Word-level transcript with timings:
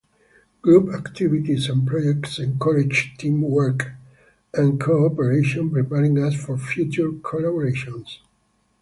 Group 0.63 0.91
activities 0.95 1.69
and 1.69 1.85
projects 1.85 2.39
encourage 2.39 3.13
teamwork 3.19 3.91
and 4.51 4.81
cooperation, 4.81 5.69
preparing 5.69 6.17
us 6.17 6.33
for 6.33 6.57
future 6.57 7.11
collaborations. 7.11 8.17